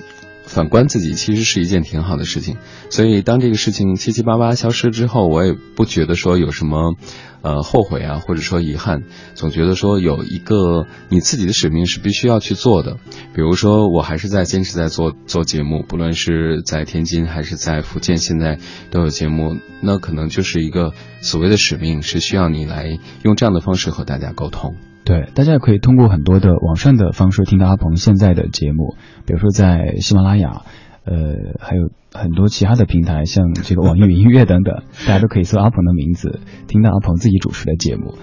[0.49, 2.57] 反观自己，其实是一件挺好的事情。
[2.89, 6.95] 所以当这个事情七七八八消失之后，我也不觉得说有什么。
[7.41, 12.97] 呃，后悔啊，或者说遗憾，总觉得说有一个你自己的使命是必须要去做的。
[13.33, 18.59] 比如说，我还是在坚持在做做节目，不论是在天津还是在福建，现在
[18.91, 19.57] 都有节目。
[19.81, 24.75] 那可能就是一个所谓的使命，是需要你来用这样的方式和大家沟通。
[25.09, 28.95] 对，大家也可以通过很多的网上的方式听到阿鹏现在的节目，
[29.25, 30.61] 比如说在喜马拉雅。
[31.05, 31.15] 呃，
[31.59, 38.13] 还有很多其他的平台，像这个网易云音乐等等，大家都可以搜阿鹏的名字，听到阿鹏自己主持的节目。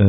[0.00, 0.06] 呃，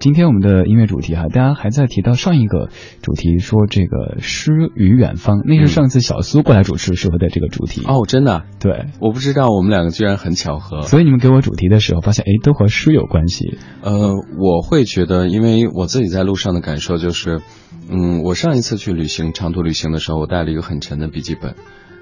[0.00, 2.70] 今天我们的音乐主题哈，大家还在提到上一个
[3.02, 7.82] 主题，说这个诗与远方，那是上次小苏过来主持时候的这个主题。
[7.84, 8.44] 哦，真的？
[8.58, 10.80] 对，我不知道，我们两个居然很巧合。
[10.80, 13.58] 所以你们给我主题的时候，发现哎，都和诗有关系。
[13.82, 17.42] 呃，我会觉得，因为我自己在路上的感受就是，
[17.90, 21.54] 嗯，我上一次去旅行长途旅行的时候，我带了一个很沉的笔记本。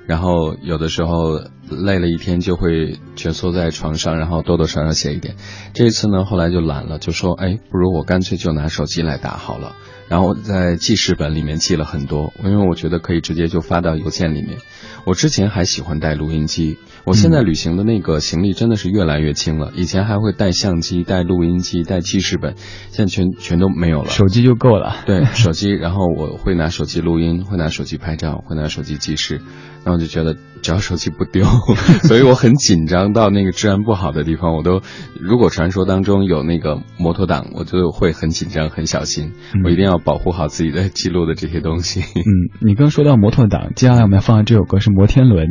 [0.07, 5.37] 然后有的时候累了一天就会蜷缩在床上，然后多多少少写一点。
[5.75, 9.75] 这一次呢，后来就懒了，就说，哎，不如我干脆就拿手机来打好了。
[10.09, 14.59] 然后在记事本里面记了很多，因为我觉得可以直接就发到邮件里面。
[15.07, 19.73] 我之前还喜欢带录音机，我现在旅行的那个行李真的是越来越轻了。
[19.75, 22.55] 以前还会带相机、带录音机、带记事本，
[22.91, 24.97] 现在全全都没有了，手机就够了。
[25.05, 29.41] 对，手机，然后我会拿手机录音，会拿手机拍照，会拿手机记事。
[29.85, 31.45] 然后就觉得只要手机不丢，
[32.09, 33.13] 所以我很紧张。
[33.13, 34.81] 到那个治安不好的地方，我都
[35.21, 39.33] 如果传说当中有那个摩托党，我就会很紧张、很小心。
[39.65, 42.01] 我一定要保护好自己的记录的这些东西。
[42.01, 42.33] 嗯，
[42.65, 45.51] 你刚说到摩托党，接下来我们要放的这首歌是《摩天轮》。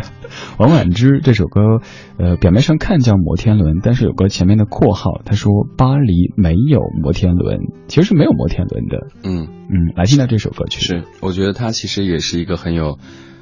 [0.58, 1.60] 王婉之这首歌，
[2.18, 9.08] 呃，表面上看叫《摩天轮》，但是有个前面的括号，他说巴黎没有摩天轮，其实是没有摩天轮的。
[9.22, 10.80] 嗯嗯，来听到这首歌曲。
[10.80, 12.98] 是，我觉得它其实也是一个很有。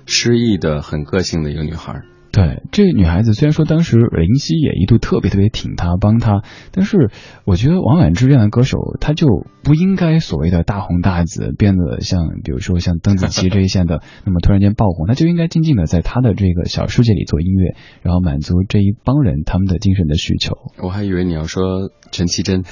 [0.09, 2.03] 诗意的、很个性的一个女孩。
[2.31, 6.43] 对，这个女孩子虽然说当时林夕也一度特别特别挺她、帮她，
[6.73, 7.11] 但是
[7.45, 9.27] 我觉得王菀之这样的歌手，她就
[9.65, 20.55] 不应该所谓的大红大紫，变得像比如说像邓紫棋这一线的，那么突然间爆红，她就应该静静的在她的这个小世界里做音乐，然后满足这一帮人他们的精神的需求。
[20.83, 22.63] 我还以为你要说陈绮贞。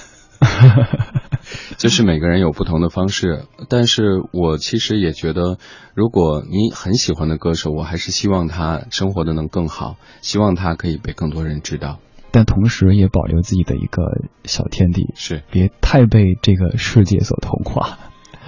[1.79, 5.59] 就是每个人有不同的方式，但是我其实也觉得，
[5.95, 11.99] 如果你很喜欢的歌手，我还是希望他生活的能更好，希望他可以被更多人知道，
[12.31, 14.03] 但同时也保留自己的一个
[14.45, 17.99] 小天地，是别太被这个世界所同化。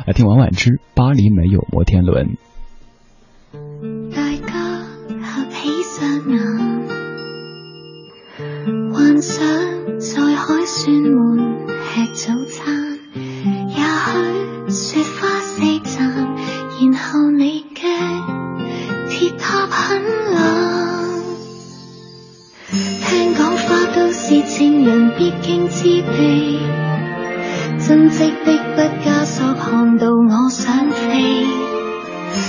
[0.06, 2.36] 来听王婉之《巴黎没有摩天轮》。
[4.10, 4.84] 大家
[5.22, 6.40] 合起双眼，
[8.92, 9.44] 幻想
[9.98, 11.28] 在海船门。
[11.98, 12.77] 吃早餐，
[13.88, 13.94] 也
[14.68, 15.96] 许雪花四站，
[16.78, 17.80] 然后你嘅
[19.08, 20.36] 铁塔很冷。
[22.70, 26.60] 听讲花都是情人必经之地，
[27.86, 31.46] 真迹的不加索，看到我想飞。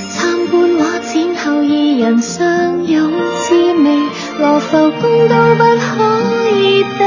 [0.10, 3.14] 参观画展后，二人相拥
[3.48, 6.04] 滋味，罗浮宫都不可
[6.50, 7.00] 以比。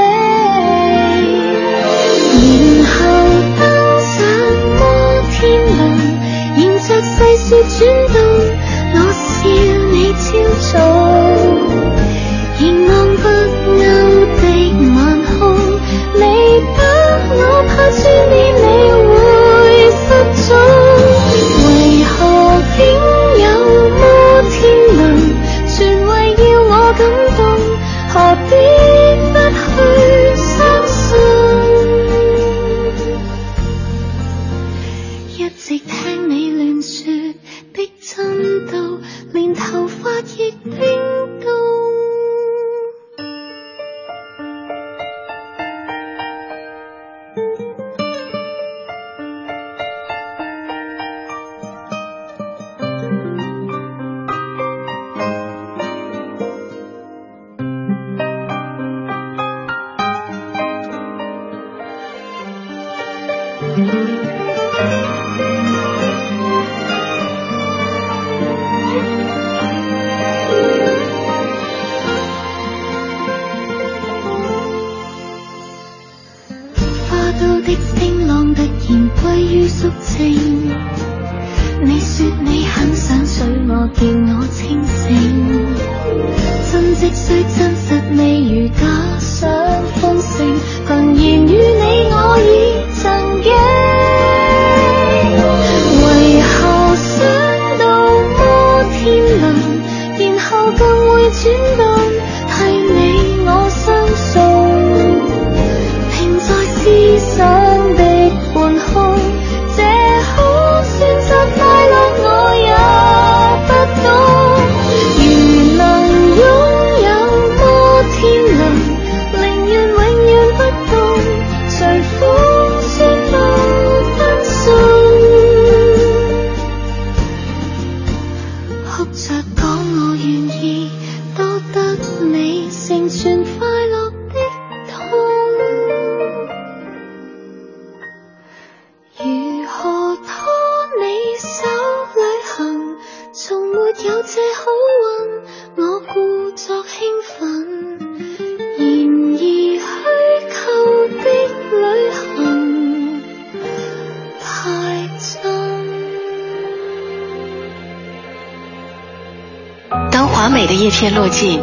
[161.03, 161.61] 叶落尽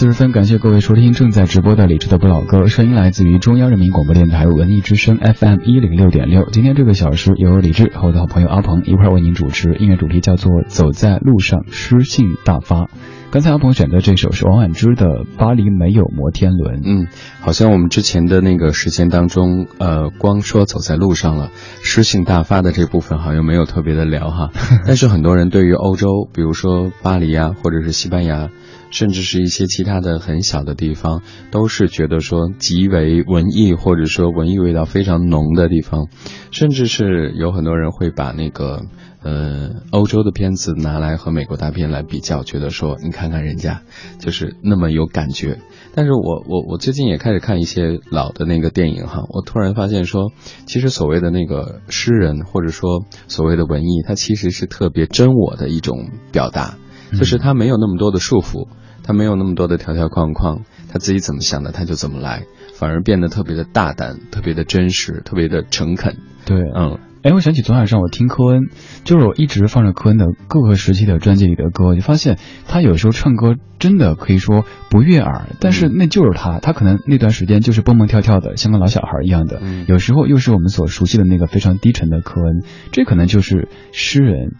[0.00, 6.48] 四十分，感谢各位收听正在直播的李智的不老歌，声音来自于中央人民广播电台文艺之声 FM 一零六点六。
[6.50, 12.84] 今天这个小时由李智和我的好朋友阿鹏一块为您主持，音乐主题叫做《走在路上，诗性大发》。
[13.30, 15.04] 刚才阿鹏选的这首是王菀之的
[15.36, 16.80] 《巴黎没有摩天轮》。
[16.82, 17.06] 嗯，
[17.42, 21.50] 好像我们之前的那个时间当中，呃，光说走在路上了，
[21.82, 24.48] 诗性大发的这部分好像没有特别的聊哈。
[24.86, 28.48] 但是很多人对于欧洲，比如说巴黎啊，或者是西班牙。
[28.90, 36.08] 甚至是一些其他的很小的地方，都是觉得说极为文艺，或者说文艺味道非常浓的地方。
[36.50, 38.82] 甚至是有很多人会把那个
[39.22, 43.82] 呃欧洲的片子拿来和美国大片来比较，觉得说你看看人家
[44.18, 45.60] 就是那么有感觉。
[45.94, 50.32] 但是我我我最近也开始看一些老的那个电影哈，我突然发现说，
[50.66, 56.78] 其实所谓的那个诗人或者说所谓的文艺，它其实是特别真我的一种表达，
[57.12, 58.66] 就是他没有那么多的束缚。
[59.10, 62.44] 他没有那么多的条条框框，他自己怎么想的他就怎么来，
[62.74, 66.16] 反而变得特别的大胆，特别的真实，特别的诚恳。
[66.46, 68.68] 对，嗯，哎，我想起昨晚上我听科恩，
[69.02, 72.38] 就是我一直放着科恩的各个时期的专辑里的歌，我就发现
[72.68, 84.54] 他有时候唱歌真的可以说不悦耳，但是那就是他，他可能那段时间就是蹦蹦跳跳的，像个老小孩一样的，有时候又是我们所熟悉的那个非常低沉的科恩，这可能就是诗人。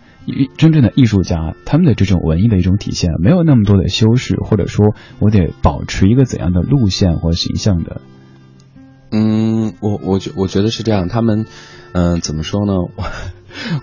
[0.56, 8.00] 真正的艺术家，他们的这种文艺的一种体现，没有那么多的修饰，或者说我得保持一个怎样的路线或形象的。
[9.12, 11.46] 嗯，我我觉我觉得是这样，他们，
[11.92, 12.74] 嗯，怎么说呢？
[12.74, 13.04] 我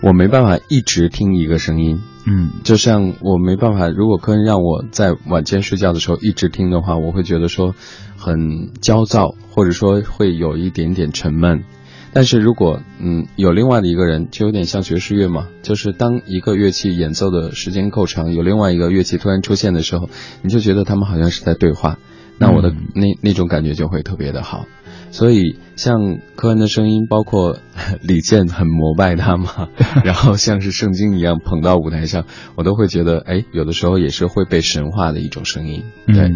[0.00, 7.74] 我没办法一直听一个声音，嗯，就像我没办法，如果客人让我在晚间睡觉的时候一直听的话，我会觉得说
[8.16, 11.64] 很焦躁，或者说会有一点点沉闷。
[12.12, 20.08] 但是如果嗯有另外的一个人，就有点像爵士乐嘛，就是当一个乐器演奏的时间够长，有另外一个乐器突然出现的时候，
[20.42, 21.98] 你就觉得他们好像是在对话，
[22.38, 24.66] 那我的那那种感觉就会特别的好。
[25.10, 27.58] 所以像科恩的声音，包括
[28.02, 29.68] 李健很膜拜他嘛，
[30.04, 35.84] 然后像是圣经一样捧到舞台上，我都会觉得哎，有的时候也是会被神化的一种声音。
[36.06, 36.30] 对，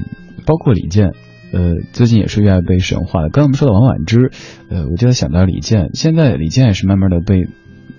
[0.47, 1.11] 包括李健。
[1.53, 3.29] 呃，最近也是越来越被神化了。
[3.29, 4.31] 刚刚我们说到王婉之，
[4.71, 7.47] 呃，我就想到李健，现在李健也是慢慢的被，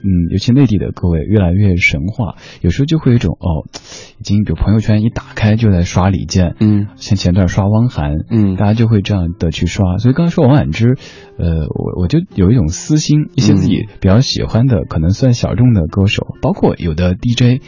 [0.04, 2.36] 嗯，尤其内地的各位越来越神话。
[2.62, 3.66] 有时候就会有一种哦，
[4.20, 9.98] 已经比如朋友圈一打开就在刷李健，嗯，像前段刷汪涵，嗯，大家就会这样的去刷。
[9.98, 10.98] 所以刚刚说王菀之，
[11.38, 17.64] 呃，我我就有一种私心，一些自己比较喜欢的，可能算小众的歌手，包括有的 DJ。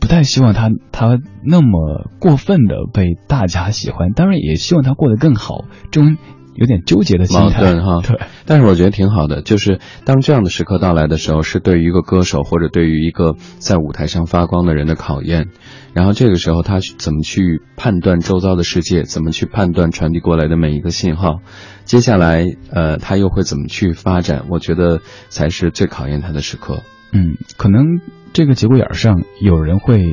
[0.00, 6.16] 不太希望他他那么过分的被大家喜欢，当然也希望他过得更好，这种
[6.58, 8.00] 有点纠结的心态哈。
[8.02, 15.48] 对，但是我觉得挺好的，就是当这样的时刻到来的时候，是对于一个歌手或者对于一个在舞台上发光的人的考验。
[15.94, 21.40] 然后这个时候他怎么去判断周遭的世界，怎么去判断传递过来的每一个信号，
[21.84, 24.44] 接下来呃他又会怎么去发展？
[24.50, 26.82] 我觉得才是最考验他的时刻。
[27.12, 28.00] 嗯，可能。
[28.34, 30.04] 这个节骨眼上，有人会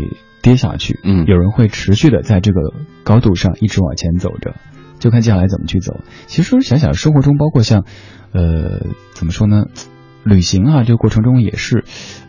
[0.41, 2.61] 跌下去，嗯，有人会持续的在这个
[3.03, 4.55] 高度上一直往前走着，
[5.05, 5.99] 就看接下来怎么去走。
[6.25, 7.85] 其实想想生活中，包括像，
[8.31, 8.81] 呃，
[9.13, 9.65] 怎么说呢，
[10.23, 11.83] 旅行啊，这个过程中也是，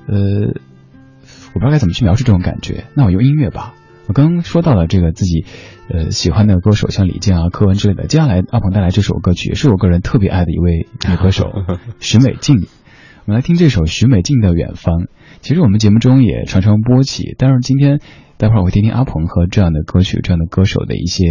[0.06, 0.52] 呃，
[1.54, 2.84] 我不知道该怎么去描述这种感觉。
[2.94, 3.72] 那我用音乐吧。
[4.08, 5.46] 我刚刚说到了这个自己，
[5.88, 8.06] 呃，喜欢的歌手，像李健啊、柯文之类的。
[8.06, 11.50] 接下来阿鹏带来这首歌曲，也是我个人特别爱的一位女歌手
[11.98, 12.66] 许美静。
[13.24, 14.94] 我们来听这首许美静的《远方》。
[15.40, 18.00] 其实我们节目中也常常播起，但是今天
[18.36, 21.24] 待会儿我会听听阿鹏和这样的歌曲、这样的歌手的一些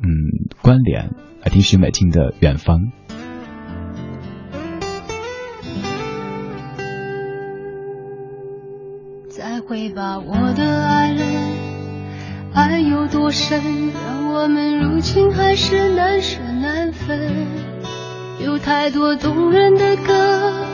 [0.00, 0.08] 嗯
[0.62, 1.10] 关联。
[1.42, 2.78] 来听许美静的《远方》。
[9.30, 11.26] 再会吧，我的爱人，
[12.52, 13.60] 爱有多深，
[13.92, 17.46] 让我们如今还是难舍难分。
[18.44, 20.64] 有太多动人的歌。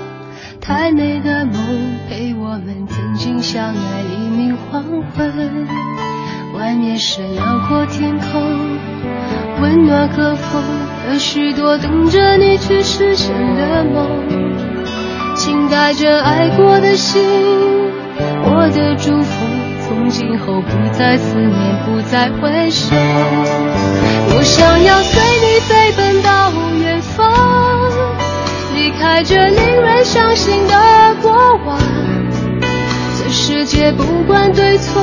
[0.61, 1.55] 太美的梦
[2.09, 5.67] 陪我们曾经相爱黎明黄昏，
[6.55, 8.79] 外面是辽阔天空，
[9.61, 10.63] 温暖和风，
[11.11, 14.09] 有许多等着你去实现的梦。
[15.35, 17.21] 请带着爱过的心，
[18.45, 19.45] 我的祝福，
[19.85, 21.53] 从今后不再思念，
[21.85, 22.95] 不再回首。
[22.95, 27.33] 我想要随你飞奔到远方。
[28.77, 31.33] 离开这令人伤心的过
[31.67, 31.79] 往。
[33.19, 35.03] 这世界不管对错，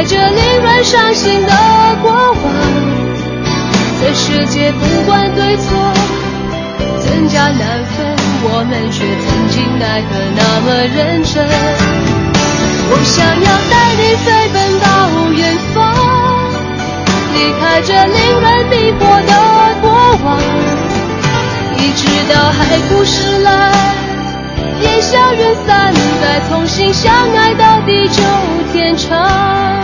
[0.00, 1.52] 离开这令人伤心的
[2.00, 2.42] 过往。
[4.00, 5.76] 这世界不管对错，
[7.04, 11.46] 真假难分，我们却曾经爱得那么认真。
[12.92, 14.88] 我想要带你飞奔到
[15.36, 15.38] 远
[15.74, 15.78] 方。
[17.34, 19.32] 离开这令人迷惑的
[19.82, 19.84] 过
[20.24, 20.40] 往，
[21.76, 22.00] 一直
[22.32, 23.70] 到海枯石烂，
[24.82, 28.22] 烟消云散，再重新相爱到地久
[28.72, 29.80] 天长。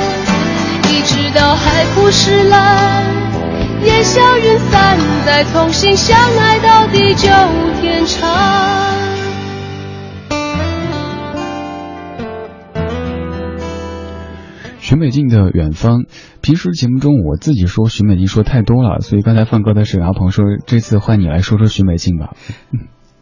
[0.89, 3.05] 一直到海枯石烂，
[3.83, 7.29] 烟消云散，再重新相爱到地久
[7.81, 8.97] 天长。
[14.79, 16.05] 许美静的远方，
[16.41, 22.35] 平时节目中我自己说许美静说太多了，所以刚才放歌的时候，阿鹏说这次换你来说说许美静吧。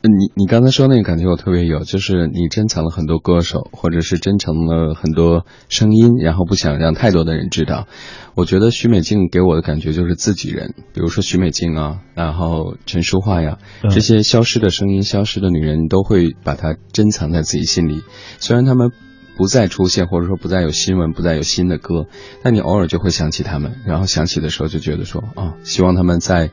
[0.09, 7.87] 你你刚才说那个感觉我特别有，就是你珍藏了很多歌手，或者是珍藏了很多声音，然后不想让太多的人知道。
[8.35, 13.59] 我觉得许美静给我的感觉就是自己人，比如说许美静啊，然后陈淑桦呀，
[13.91, 18.03] 这些消失的声音、消失的女人，都会把它珍藏在自己心里，
[18.39, 18.91] 虽然他们。
[19.37, 22.07] 不再出现，或者说不再有新闻，不再有新的歌，
[22.45, 26.51] 但你偶尔就会想起他们，然后想起的时候就觉得说啊，希望他们在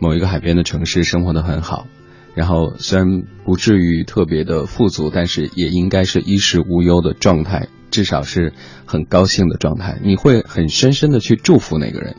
[0.00, 1.88] 某一个海边的城市生活的很好，
[2.34, 8.52] 然后虽然不至于特别的富足，但是也应该是衣食无忧的状态，至少是
[8.86, 9.98] 很高兴的状态。
[10.02, 12.16] 你会很深深的去祝福那个人，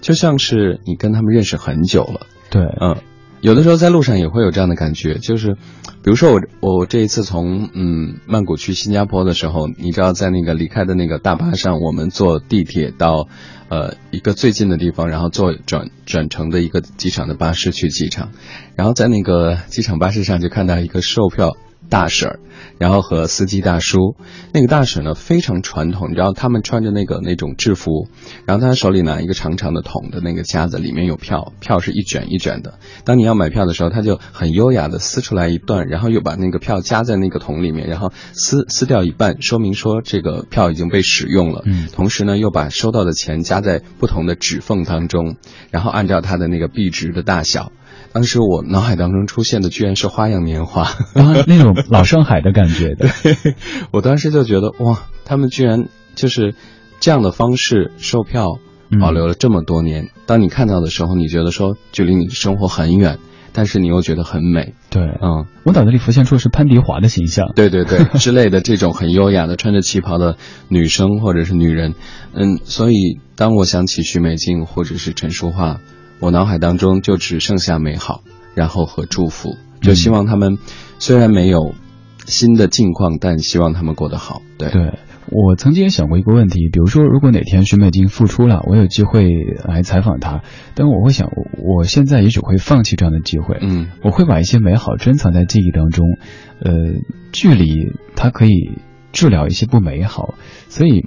[0.00, 2.26] 就像是你跟他们认识很久了。
[2.50, 2.96] 对，嗯。
[3.44, 13.28] 有的时候在路上也会有这样的感觉，就是，比如说我我这一次从嗯曼谷去新加坡的时候，你知道在那个离开的那个大巴上，我们坐地铁到，
[13.68, 18.30] 呃一个最近的地方，然后坐转转乘的一个机场的巴士去机场，
[18.76, 21.54] 然后在那个机场巴士上就看到一个售票。
[21.94, 22.40] 大婶儿，
[22.76, 24.16] 然后和司机大叔，
[24.52, 28.08] 那个大婶呢非常传统，你知道他们穿着那个那种制服，
[28.46, 32.80] 然后他手里拿一个长长的桶的那个夹子，里面有票，票是一卷一卷的。
[33.04, 41.62] 当你要买票的时候，他就很优雅的撕出来一段，然后又把那个票夹在那个桶里面，然后撕撕掉一半，说明说这个票已经被使用了。
[41.64, 45.36] 嗯，同时呢又把收到的钱夹在不同的指缝当中，
[45.70, 47.70] 然后按照它的那个币值的大小。
[48.14, 50.86] 当时我脑海当中出现的居然是花样年华，
[51.48, 53.08] 那种老上海的感觉的。
[53.90, 56.54] 我当时就觉得哇，他们居然就是
[57.00, 58.60] 这样的方式售票，
[59.00, 60.10] 保留了这么多年。
[60.26, 63.18] 当你看到的时候，你觉得说距离你的生活很远，
[63.52, 64.74] 但是你又觉得很美。
[64.90, 70.36] 对，嗯，我脑子里浮现出的是潘迪华的形象，对对对 之类的这种很优雅的穿着旗袍的
[70.68, 71.96] 女生或者是女人。
[72.32, 75.80] 嗯，所以当我想起徐美静或者是陈淑桦。
[76.24, 78.22] 我脑海当中就只剩下美好，
[78.54, 80.56] 然后和祝福，就希望他们
[80.98, 81.74] 虽然没有
[82.24, 84.40] 新的境况，但希望他们过得好。
[84.56, 84.94] 对对。
[85.28, 89.28] 我曾经也想过一个问题，比如说，如果哪天徐美静复出了，我有机会
[89.66, 90.40] 来采访她，
[90.74, 91.30] 但我会想，
[91.62, 96.06] 我现在也许会放弃这样的机会，嗯，我会把一些美好珍藏在记忆当中，
[96.60, 96.72] 呃，
[97.32, 98.78] 距离它可以
[99.12, 100.36] 治疗一些不美好，
[100.70, 101.06] 所以。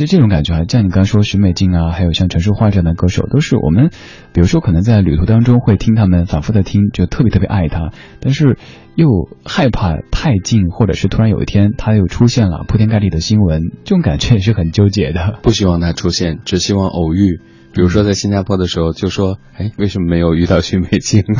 [0.00, 3.90] 就这种感觉啊，像你刚说许美静啊，还有像陈淑桦这样的歌手，都是我们，
[4.32, 8.56] 比如说可能在旅途当中会听他们，反复的听，就特别特别爱他，但是
[8.94, 15.38] 又害怕太近，或者是突然有一天他又出现了铺天盖地的新闻，这种感觉也是很纠结的。
[15.42, 17.38] 不希望他出现，只希望偶遇。
[17.74, 21.24] 比如说在新加坡的时候，就说，哎，为什么没有遇到许美静？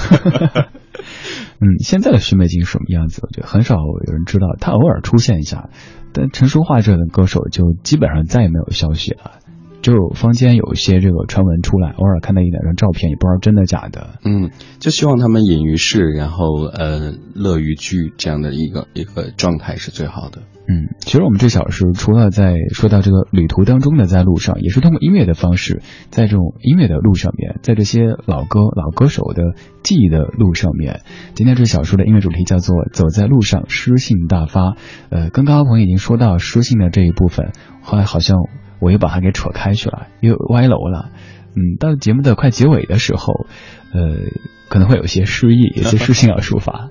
[1.63, 3.21] 嗯，现在的许美静什么样子？
[3.23, 5.71] 我觉得很少有人知道，她偶尔出现一下，
[6.13, 9.41] 但陈淑桦这样的歌手就基本上再也没有消息了。
[9.83, 14.19] 就坊间有一些这个传闻出来，偶尔看到一两张照片，也不知道真的假的。
[14.25, 20.43] 嗯，就希望他们隐于世，然后呃乐于居这样的一个一个状态是最好的。
[20.69, 31.01] 嗯，其实我们这小时除了在说到这个旅途当中的在路上，也是通过音乐的方式，在这种音乐的路上面，在这些老歌老歌手的记忆的路上面。
[31.35, 34.77] 今天这小说的音乐主题叫做“走在路上，诗性大发”。
[35.11, 37.51] 呃，刚刚阿鹏已经说到诗性的这一部分，
[37.83, 38.37] 后来好像。
[38.81, 41.11] 我又把它给扯开去了，又歪楼了。
[41.55, 43.47] 嗯，到节目的快结尾的时候，
[43.93, 44.31] 呃，
[44.69, 46.91] 可能会有些诗意， 有些事情要抒发。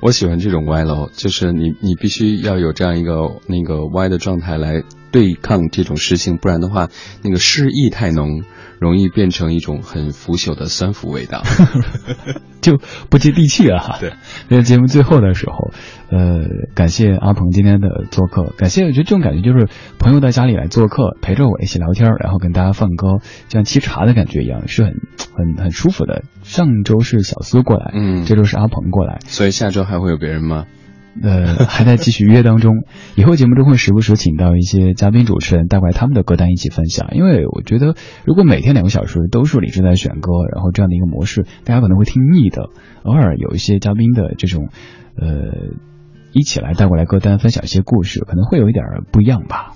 [0.00, 4.82] 我喜欢这种歪楼，就是你你必须要有这样一个那个歪的状态来
[5.12, 6.88] 对抗这种事情，不然的话，
[7.22, 8.42] 那个诗意太浓。
[8.80, 11.44] 容易变成一种很腐朽的酸腐味道，
[12.60, 13.98] 就不接地气了哈。
[14.02, 14.12] 对，
[14.50, 15.70] 在节目最后的时候，
[16.10, 16.40] 呃，
[16.74, 19.68] 感谢阿鹏今天的做客，感谢，我觉得这种感觉就是
[20.00, 24.94] 朋友到家里来做客，陪着我一起聊天，然后跟大家放歌，像沏茶的感觉一样，是很
[25.36, 26.24] 很很舒服的。
[26.42, 30.66] 上周是小苏过来，嗯，这周是阿鹏过来，所以下周还会有别人吗？
[31.20, 32.84] 呃，还在继续约当中。
[33.16, 37.10] 以后节目中会时不时请到一些嘉宾主持人带过来他们的歌单一起分享。
[37.12, 37.94] 因为我觉得，
[38.24, 42.70] 如果每天两个小时都是李志在选歌，然后这样的一个模式，大家可能会听腻的。
[43.02, 44.68] 偶尔有一些嘉宾的这种，
[45.16, 45.26] 呃，
[46.32, 49.74] 一起来带过来歌单，分享一些故事，可能会有一点不一样吧。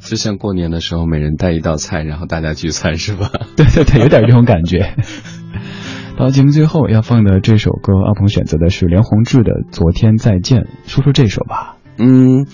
[0.00, 3.30] 就像过年的时候，每人带一道菜，然后大家聚餐，是吧？
[3.56, 4.94] 对对对，有点这种感觉。
[6.18, 11.76] 到节目最后要放的这首歌，阿鹏选择的是梁宏志的《昨天再见》，说说这首吧。
[11.96, 12.48] 嗯，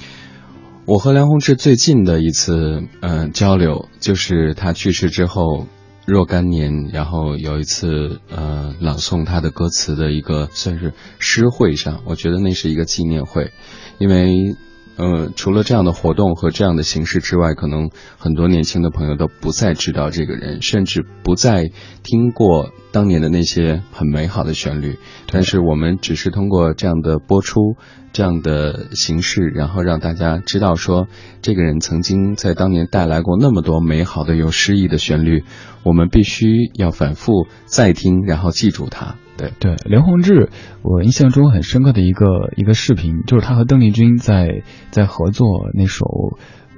[0.85, 5.67] 我和梁宏志最近的一次嗯交流，就是他去世之后
[6.07, 13.51] 若干年，然后有一次呃朗诵他的歌词的一个算是诗会上，我觉得那是一个纪念会，
[13.97, 14.57] 因为。
[14.97, 21.71] 呃，除了这样的活动和这样的形式之外，可能很多年轻的朋友都不再知道这个人，甚至不再
[22.03, 24.99] 听过当年的那些很美好的旋律。
[25.31, 27.77] 但是我们只是通过这样的播出，
[28.13, 31.09] 这样的形式，然后让大家知道说，
[31.43, 35.43] 这个人曾经在当年带来过那么多美好的、有诗意的旋律。
[35.83, 39.17] 我们必须要反复再听，然后记住他。
[39.37, 40.49] 对对，梁宏志，
[40.83, 42.27] 我印象中很深刻的一个
[42.57, 46.07] 一个视频，就是他和邓丽君在在合作那首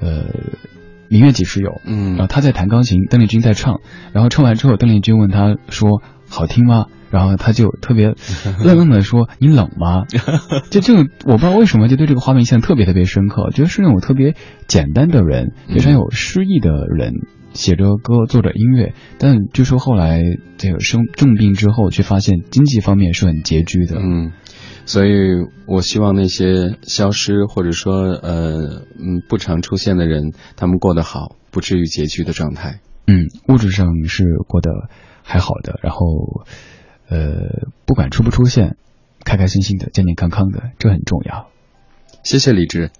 [0.00, 0.24] 呃
[1.08, 3.80] 《明月几时有》，嗯，然后他在弹钢琴，邓丽君在唱，
[4.12, 8.14] 然后唱完之后，邓丽君问他说：“好听吗？”然后他就特别
[8.64, 10.04] 愣愣的说：“你冷吗？”
[10.70, 14.34] 就这个我不知道为什么就对这个画面印象特别特别深刻，觉得是那种特别
[14.66, 17.12] 简单的人，非常有诗意的人。
[17.56, 20.22] 写着歌，做着音乐，但据说后来
[20.56, 23.98] 这个生重病之后，却发现经济方面是很拮据的。
[23.98, 24.32] 嗯，
[24.84, 25.10] 所以
[25.66, 32.80] 我希望那些消失或者说呃嗯不常出现的人，他们过得好，不至于拮据的状态。
[33.06, 34.70] 嗯，物质上是过得
[35.22, 36.44] 还好的，然后
[37.08, 38.76] 呃不管出不出现，
[39.24, 41.48] 开开心心的，健健康康的，这很重要。
[42.22, 42.90] 谢谢李志，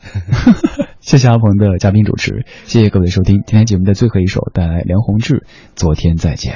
[1.07, 5.34] 谢谢阿鹏的嘉宾主持，谢谢各位收听今天节目的最后一首，带来梁宏志
[5.76, 6.52] 《昨天再见》。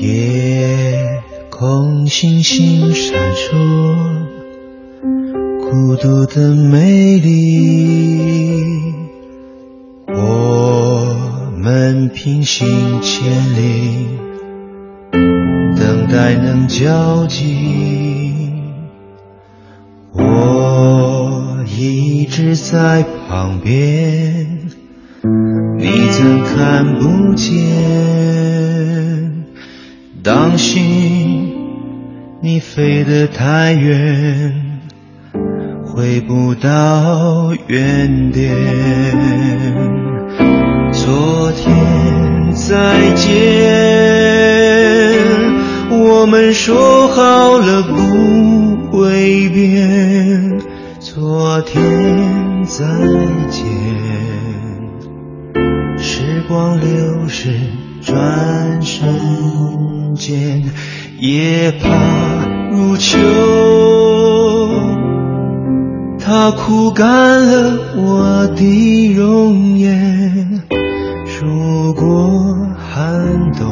[0.00, 1.20] 夜
[1.50, 4.24] 空星星闪烁，
[5.58, 8.64] 孤独的美丽，
[10.06, 12.66] 我们平行
[13.02, 13.22] 千
[13.52, 14.18] 里。
[15.76, 18.09] 等待能交集，
[21.80, 24.46] 一直在旁边，
[25.78, 27.56] 你怎看不见？
[30.22, 31.54] 当心
[32.42, 34.78] 你飞得太远，
[35.86, 38.54] 回不到原点。
[40.92, 43.30] 昨天再见。
[45.92, 50.49] 我们说好了不会变，
[51.12, 52.86] 昨天再
[53.48, 53.66] 见。
[55.98, 57.50] 时光流逝，
[58.00, 60.62] 转瞬间，
[61.18, 61.88] 夜怕
[62.70, 63.18] 入秋。
[66.20, 67.08] 它枯干
[67.44, 70.62] 了我的容颜，
[71.26, 72.30] 数过
[72.78, 73.68] 寒冬，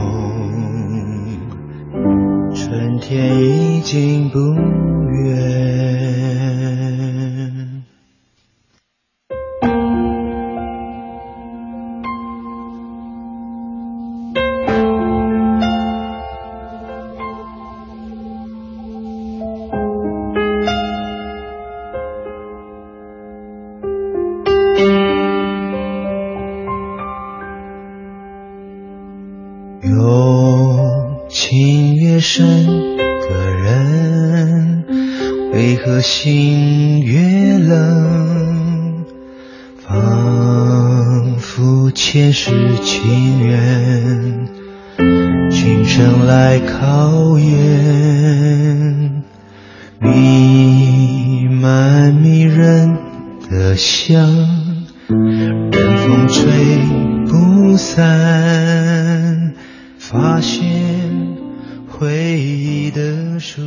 [2.52, 4.40] 春天已经不
[5.24, 6.27] 远。
[42.10, 42.50] 前世
[42.82, 44.48] 情缘，
[45.50, 49.22] 今生来考验。
[50.00, 52.96] 弥漫迷人
[53.50, 54.26] 的香，
[55.08, 56.78] 任风吹
[57.26, 59.52] 不散。
[59.98, 60.64] 发现
[61.90, 63.60] 回忆的书。